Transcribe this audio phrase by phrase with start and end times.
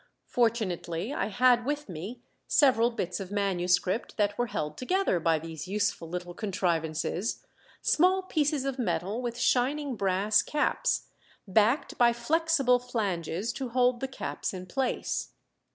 [0.25, 5.67] Fortunately I had with me several bits of manuscript that were held together by these
[5.67, 7.45] useful little contrivances
[7.83, 11.05] small pieces of metal with shining brass caps,
[11.47, 15.33] backed by flexible flanges to hold the caps in place.